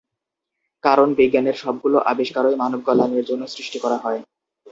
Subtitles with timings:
[0.83, 4.19] কারন বিজ্ঞানের সবগুলাে আবিষ্কারই মানব কল্যাণের জন্য সৃষ্টি করা হয়।